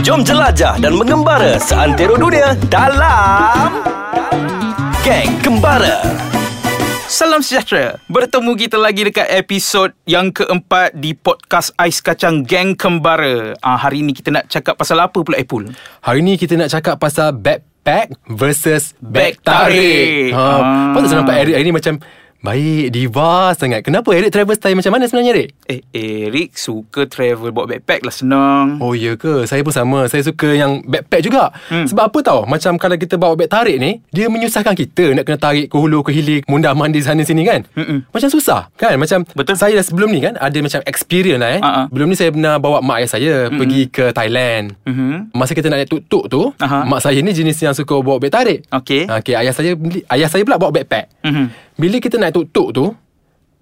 [0.00, 3.70] Jom jelajah dan mengembara seantero dunia dalam
[5.04, 6.02] Geng Kembara.
[7.04, 8.02] Salam sejahtera.
[8.08, 13.54] Bertemu kita lagi dekat episod yang keempat di podcast Ais Kacang Geng Kembara.
[13.60, 15.70] Ah, hari ni kita nak cakap pasal apa pula Epul?
[16.00, 19.78] Hari ni kita nak cakap pasal backpack versus Bag bag tarik.
[19.78, 20.30] tarik.
[20.32, 20.58] Ah.
[20.58, 21.94] Ha, Patut saya nampak Eric hari ni macam
[22.44, 23.80] baik, diva sangat.
[23.80, 25.48] Kenapa Eric travel style macam mana sebenarnya Eric?
[25.64, 28.76] Eh, Eric suka travel bawa backpack lah senang.
[28.84, 29.48] Oh ya ke?
[29.48, 30.04] Saya pun sama.
[30.12, 31.48] Saya suka yang backpack juga.
[31.72, 31.88] Hmm.
[31.88, 32.40] Sebab apa tahu?
[32.44, 36.04] Macam kalau kita bawa beg tarik ni, dia menyusahkan kita nak kena tarik ke hulu
[36.04, 37.64] ke hilir, mundah mandi sana sini kan?
[37.72, 38.04] Mm-mm.
[38.12, 39.00] Macam susah kan?
[39.00, 39.56] Macam Betul.
[39.56, 41.60] saya dah sebelum ni kan ada macam experience lah eh.
[41.64, 41.82] Ha-ha.
[41.88, 44.76] Belum ni saya pernah bawa mak ayah saya pergi ke Thailand.
[44.84, 45.32] Mhm.
[45.32, 46.84] Masa kita nak naik tuk-tuk tu, Aha.
[46.84, 48.68] mak saya ni jenis yang suka bawa beg tarik.
[48.68, 49.08] Okey.
[49.08, 51.08] Okey, ayah saya beli, ayah saya pula bawa backpack.
[51.24, 51.46] Mhm.
[51.74, 52.84] Bila kita naik tuk-tuk tu,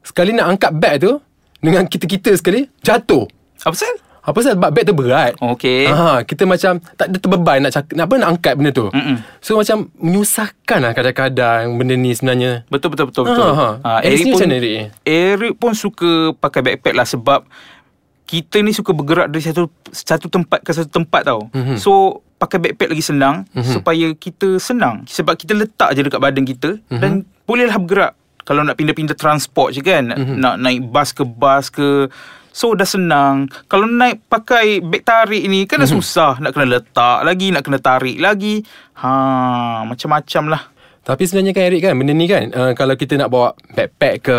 [0.03, 1.13] sekali nak angkat beg tu
[1.59, 3.25] dengan kita-kita sekali jatuh.
[3.63, 3.95] Apa sel?
[4.23, 5.35] Apa sebab sebab beg tu berat.
[5.43, 5.91] Okey.
[5.91, 8.87] Ha, kita macam tak ada terbeban nak cak, nak apa nak angkat benda tu.
[8.87, 9.19] Mm-mm.
[9.43, 12.63] So macam menyusahkan lah kadang-kadang benda ni sebenarnya.
[12.71, 13.51] Betul betul betul betul.
[13.51, 13.91] Ha, ha.
[13.99, 14.79] Eric pun macam Eric?
[15.03, 17.43] Eric pun suka pakai backpack lah sebab
[18.23, 21.51] kita ni suka bergerak dari satu satu tempat ke satu tempat tau.
[21.51, 21.59] Mhm.
[21.59, 21.77] Mm-hmm.
[21.77, 23.59] So pakai backpack lagi senang Mhm.
[23.59, 23.75] mm-hmm.
[23.75, 26.79] supaya kita senang sebab kita letak je dekat badan kita Mhm.
[26.79, 27.01] mm-hmm.
[27.03, 28.13] dan bolehlah bergerak.
[28.43, 30.17] Kalau nak pindah-pindah transport je kan, Mhm.
[30.17, 30.37] mm-hmm.
[30.37, 32.11] nak naik bas ke bas ke
[32.53, 35.97] So dah senang Kalau naik pakai beg tarik ni Kan dah Mhm.
[35.97, 38.61] susah Nak kena letak lagi Nak kena tarik lagi
[39.01, 39.11] Ha
[39.83, 40.63] Macam-macam lah
[41.01, 44.31] Tapi sebenarnya kan Eric kan benda ni kan uh, kalau kita nak bawa backpack ke